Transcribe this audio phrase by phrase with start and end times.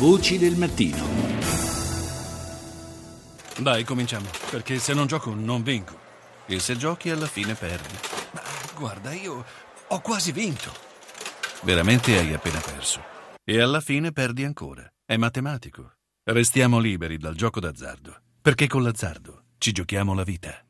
[0.00, 1.04] Voci del mattino.
[3.58, 5.94] Dai, cominciamo, perché se non gioco non vinco.
[6.46, 7.94] E se giochi alla fine perdi.
[8.30, 8.40] Ma
[8.78, 9.44] guarda, io
[9.88, 10.72] ho quasi vinto.
[11.64, 13.02] Veramente hai appena perso.
[13.44, 14.90] E alla fine perdi ancora.
[15.04, 15.92] È matematico.
[16.24, 20.64] Restiamo liberi dal gioco d'azzardo, perché con l'azzardo ci giochiamo la vita.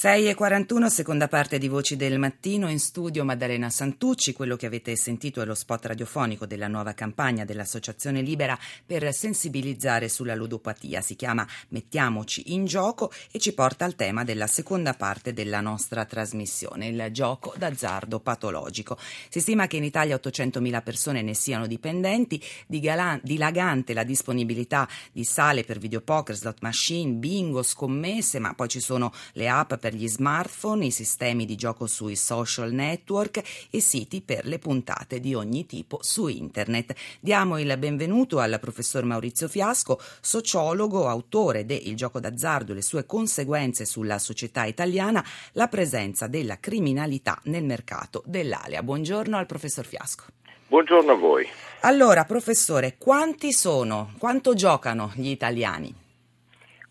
[0.00, 4.32] 6 e 41, seconda parte di Voci del Mattino, in studio Maddalena Santucci.
[4.32, 10.08] Quello che avete sentito è lo spot radiofonico della nuova campagna dell'Associazione Libera per sensibilizzare
[10.08, 11.02] sulla ludopatia.
[11.02, 16.06] Si chiama Mettiamoci in gioco e ci porta al tema della seconda parte della nostra
[16.06, 18.96] trasmissione, il gioco d'azzardo patologico.
[19.28, 25.62] Si stima che in Italia 800.000 persone ne siano dipendenti, dilagante la disponibilità di sale
[25.62, 30.86] per videopoker, slot machine, bingo, scommesse, ma poi ci sono le app per gli smartphone,
[30.86, 35.98] i sistemi di gioco sui social network e siti per le puntate di ogni tipo
[36.02, 36.94] su internet.
[37.20, 42.82] Diamo il benvenuto al professor Maurizio Fiasco, sociologo, autore de Il gioco d'azzardo e le
[42.82, 48.82] sue conseguenze sulla società italiana, la presenza della criminalità nel mercato dell'alia.
[48.82, 50.24] Buongiorno al professor Fiasco.
[50.68, 51.48] Buongiorno a voi.
[51.80, 55.99] Allora, professore, quanti sono, quanto giocano gli italiani?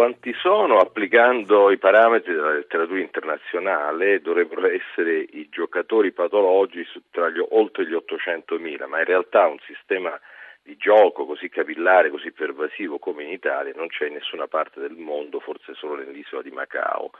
[0.00, 7.38] Quanti sono, applicando i parametri della letteratura internazionale, dovrebbero essere i giocatori patologici tra gli,
[7.50, 10.18] oltre gli 800.000, ma in realtà un sistema
[10.62, 14.96] di gioco così capillare, così pervasivo come in Italia non c'è in nessuna parte del
[14.96, 17.10] mondo, forse solo nell'isola di Macao.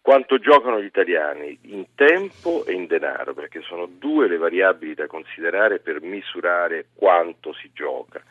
[0.00, 1.58] Quanto giocano gli italiani?
[1.64, 7.52] In tempo e in denaro, perché sono due le variabili da considerare per misurare quanto
[7.52, 8.22] si gioca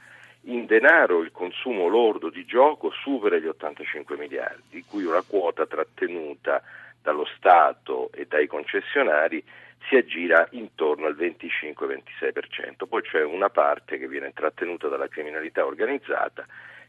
[0.46, 5.66] in denaro il consumo lordo di gioco supera gli 85 miliardi, di cui una quota
[5.66, 6.62] trattenuta
[7.02, 9.44] dallo Stato e dai concessionari
[9.88, 12.88] si aggira intorno al 25-26%.
[12.88, 16.46] Poi c'è una parte che viene trattenuta dalla criminalità organizzata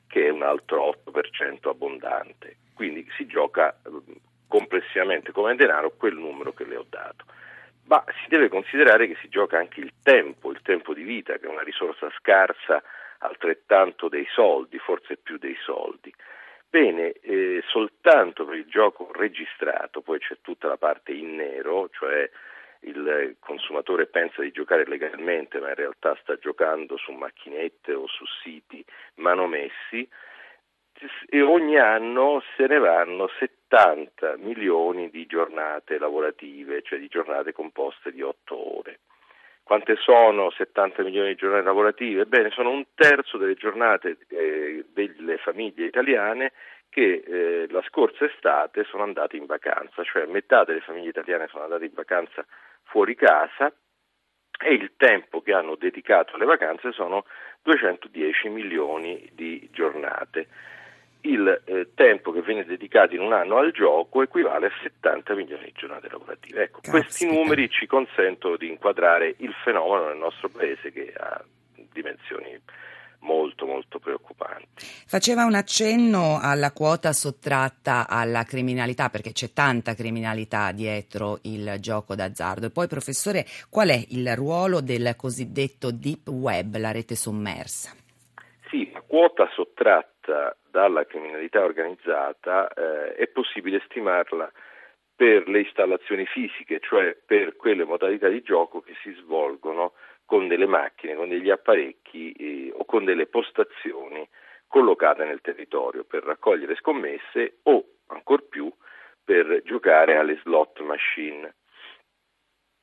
[0.07, 2.57] che è un altro 8% abbondante.
[2.75, 3.91] Quindi si gioca eh,
[4.47, 7.25] complessivamente come denaro quel numero che le ho dato.
[7.85, 11.47] Ma si deve considerare che si gioca anche il tempo, il tempo di vita, che
[11.47, 12.83] è una risorsa scarsa
[13.27, 16.13] altrettanto dei soldi, forse più dei soldi.
[16.69, 22.29] Bene, eh, soltanto per il gioco registrato, poi c'è tutta la parte in nero, cioè
[22.81, 28.25] il consumatore pensa di giocare legalmente, ma in realtà sta giocando su macchinette o su
[28.43, 28.85] siti
[29.17, 30.09] manomessi,
[31.29, 38.13] e ogni anno se ne vanno 70 milioni di giornate lavorative, cioè di giornate composte
[38.13, 38.76] di 8 ore.
[39.67, 42.23] Quante sono 70 milioni di giornate lavorative?
[42.23, 46.53] Ebbene, sono un terzo delle giornate eh, delle famiglie italiane
[46.89, 51.65] che eh, la scorsa estate sono andate in vacanza, cioè metà delle famiglie italiane sono
[51.65, 52.47] andate in vacanza
[52.85, 53.73] fuori casa
[54.57, 57.25] e il tempo che hanno dedicato alle vacanze sono
[57.63, 60.47] 210 milioni di giornate
[61.27, 65.65] il eh, tempo che viene dedicato in un anno al gioco equivale a 70 milioni
[65.65, 66.63] di giornate lavorative.
[66.63, 66.91] Ecco, Caspita.
[66.99, 71.43] questi numeri ci consentono di inquadrare il fenomeno nel nostro paese che ha
[71.93, 72.61] dimensioni
[73.21, 74.85] molto molto preoccupanti.
[75.07, 82.15] Faceva un accenno alla quota sottratta alla criminalità perché c'è tanta criminalità dietro il gioco
[82.15, 87.91] d'azzardo e poi professore qual è il ruolo del cosiddetto deep web, la rete sommersa?
[88.69, 90.16] Sì, la quota sottratta
[90.71, 94.51] dalla criminalità organizzata eh, è possibile stimarla
[95.15, 99.95] per le installazioni fisiche, cioè per quelle modalità di gioco che si svolgono
[100.27, 104.29] con delle macchine, con degli apparecchi eh, o con delle postazioni
[104.67, 108.71] collocate nel territorio per raccogliere scommesse o ancor più
[109.25, 111.55] per giocare alle slot machine.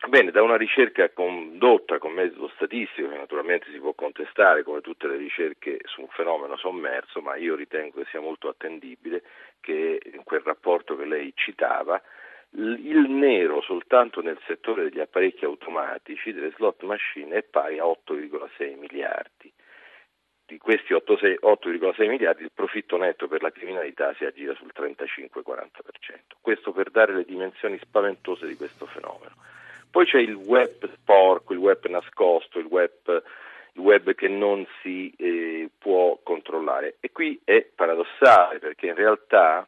[0.06, 5.08] Bene, da una ricerca condotta con metodo statistico, che naturalmente si può contestare come tutte
[5.08, 9.24] le ricerche su un fenomeno sommerso, ma io ritengo che sia molto attendibile
[9.62, 12.02] che in quel rapporto che lei citava,
[12.52, 18.78] il nero soltanto nel settore degli apparecchi automatici, delle slot machine, è pari a 8,6
[18.78, 19.52] miliardi.
[20.46, 25.70] Di questi 8,6 miliardi il profitto netto per la criminalità si aggira sul 35-40%.
[26.41, 29.34] Questo per dare le dimensioni spaventose di questo fenomeno.
[29.93, 32.91] Poi c'è il web sporco, il web nascosto, il web,
[33.73, 36.95] il web che non si eh, può controllare.
[36.99, 39.67] E qui è paradossale perché in realtà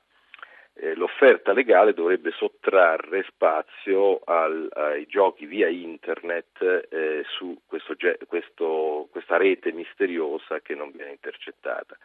[0.73, 7.95] eh, l'offerta legale dovrebbe sottrarre spazio al, ai giochi via internet eh, su questo,
[8.25, 11.95] questo, questa rete misteriosa che non viene intercettata.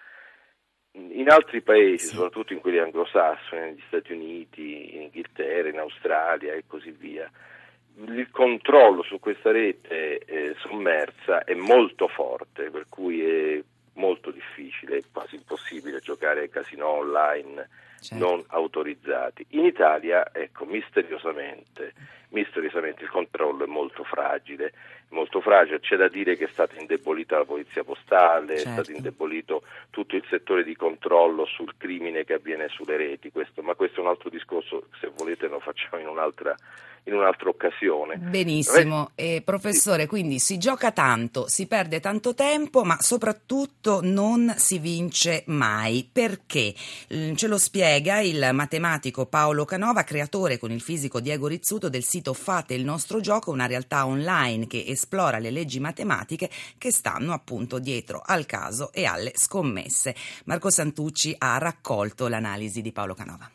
[0.92, 6.64] In altri paesi, soprattutto in quelli anglosassoni, negli Stati Uniti, in Inghilterra, in Australia e
[6.66, 7.30] così via,
[8.06, 13.62] il controllo su questa rete eh, sommersa è molto forte, per cui è
[13.94, 17.68] molto difficile, quasi impossibile giocare ai casino online
[18.00, 18.24] certo.
[18.24, 19.46] non autorizzati.
[19.50, 21.92] In Italia, ecco, misteriosamente,
[22.30, 24.72] misteriosamente il controllo è molto fragile
[25.10, 28.68] molto fragile, c'è da dire che è stata indebolita la polizia postale, certo.
[28.68, 33.62] è stato indebolito tutto il settore di controllo sul crimine che avviene sulle reti, questo,
[33.62, 36.54] ma questo è un altro discorso, se volete lo facciamo in un'altra
[37.04, 38.16] in un'altra occasione.
[38.16, 44.78] Benissimo, eh, professore, quindi si gioca tanto, si perde tanto tempo, ma soprattutto non si
[44.78, 46.08] vince mai.
[46.10, 46.74] Perché?
[47.14, 52.04] Mm, ce lo spiega il matematico Paolo Canova, creatore con il fisico Diego Rizzuto del
[52.04, 57.32] sito Fate il nostro gioco, una realtà online che esplora le leggi matematiche che stanno
[57.32, 60.14] appunto dietro al caso e alle scommesse.
[60.44, 63.50] Marco Santucci ha raccolto l'analisi di Paolo Canova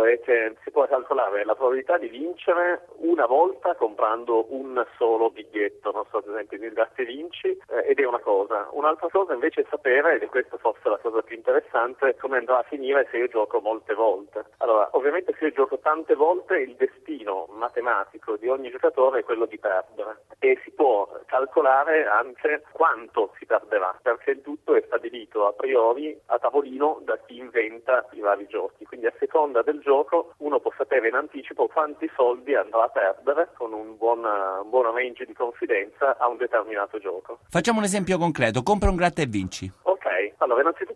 [0.00, 5.30] fatto è che si può calcolare la probabilità di vincere una volta comprando un solo
[5.30, 8.68] biglietto, non so ad esempio nel gratte vinci, eh, ed è una cosa.
[8.72, 12.58] Un'altra cosa invece è sapere, ed è questa forse la cosa più interessante, come andrà
[12.58, 14.44] a finire se io gioco molte volte.
[14.58, 19.46] Allora, ovviamente se io gioco tante volte il destino matematico di ogni giocatore è quello
[19.46, 25.46] di perdere e si può calcolare anche quanto si perderà, perché il tutto è stabilito
[25.46, 28.84] a priori a tavolino da chi inventa i vari giochi.
[28.84, 29.89] Quindi a seconda del gioco
[30.38, 34.92] uno può sapere in anticipo quanti soldi andrà a perdere con un buon, un buon
[34.94, 37.38] range di confidenza a un determinato gioco.
[37.48, 39.70] Facciamo un esempio concreto, compra un gratta e vinci.
[39.82, 40.89] Ok, allora innanzitutto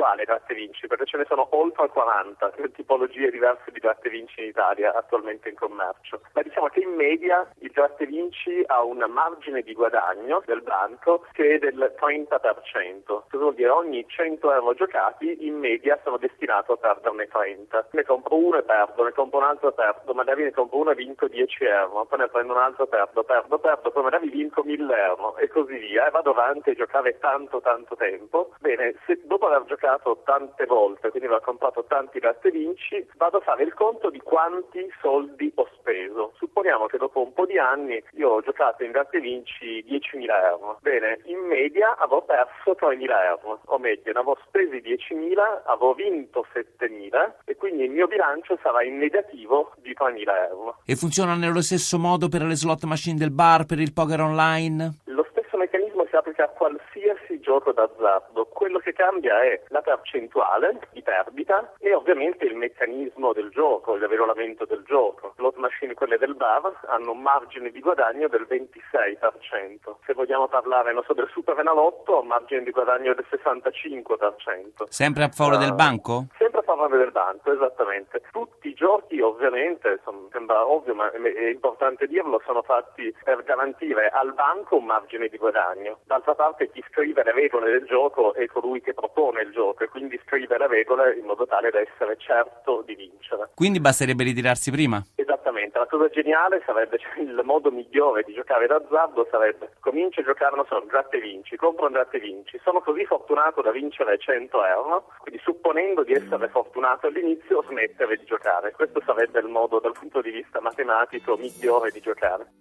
[0.00, 0.86] quale gratta e vinci?
[0.86, 5.50] Perché ce ne sono oltre 40 tipologie diverse di gratta e vinci in Italia attualmente
[5.50, 6.22] in commercio.
[6.32, 10.62] Ma diciamo che in media il gratta e vinci ha un margine di guadagno del
[10.62, 13.02] banco che è del 30%.
[13.04, 13.68] Cosa vuol dire?
[13.68, 17.88] Ogni 100 euro giocati in media sono destinato a perderne 30.
[17.90, 20.92] Ne compro uno e perdo, ne compro un altro e perdo, magari ne compro uno
[20.92, 24.30] e vinco 10 euro, poi ne prendo un altro e perdo, perdo, perdo, poi magari
[24.30, 28.54] vinco 1000 euro e così via e vado avanti a giocare tanto tanto tempo.
[28.60, 29.88] Bene, se dopo aver giocato
[30.24, 34.88] tante volte, quindi aver comprato tanti latte vinci, vado a fare il conto di quanti
[35.00, 36.32] soldi ho speso.
[36.36, 40.78] Supponiamo che dopo un po' di anni io ho giocato in latte vinci 10.000 euro.
[40.80, 46.46] Bene, in media avevo perso 3.000 euro, o meglio, ne avevo spesi 10.000, avevo vinto
[46.52, 50.78] 7.000 e quindi il mio bilancio sarà in negativo di 3.000 euro.
[50.84, 55.00] E funziona nello stesso modo per le slot machine del bar, per il poker online?
[55.06, 58.46] Lo stesso meccanismo si applica a qualsiasi gioco d'azzardo.
[58.46, 64.06] Quello che cambia è la percentuale di perdita e ovviamente il meccanismo del gioco, il
[64.06, 65.32] regolamento del gioco.
[65.34, 69.96] Slot machine, quelle del bar, hanno un margine di guadagno del 26%.
[70.06, 74.84] Se vogliamo parlare, non so, del Super Enalotto, ha un margine di guadagno del 65%.
[74.88, 76.26] Sempre a favore uh, del banco?
[76.38, 78.22] Sempre a favore del banco, esattamente.
[78.30, 84.08] Tutti i giochi, ovviamente, sono, sembra ovvio, ma è importante dirlo, sono fatti per garantire
[84.08, 85.98] al banco un margine di guadagno.
[86.04, 89.88] D'altra parte chi scrive le regole del gioco è colui che propone il gioco e
[89.88, 93.50] quindi scrive le regole in modo tale da essere certo di vincere.
[93.54, 95.02] Quindi basterebbe ritirarsi prima?
[95.16, 100.24] Esattamente, la cosa geniale sarebbe, cioè, il modo migliore di giocare d'azzardo sarebbe cominci a
[100.24, 103.72] giocare, non so, gratte e vinci, compro un gratte e vinci, sono così fortunato da
[103.72, 108.24] vincere 100 euro, quindi supponendo di essere fortunato all'inizio smettere di
[108.60, 108.72] giocare.
[108.72, 112.52] Questo sarebbe il modo dal punto di vista matematico migliore di giocare.